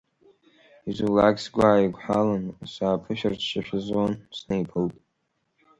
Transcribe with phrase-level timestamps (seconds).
[0.89, 4.95] Изулакь, сгәы ааиқәҳәаланы, сааԥышәырччашәа зун, снеиԥылт.